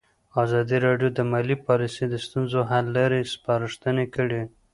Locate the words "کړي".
4.15-4.41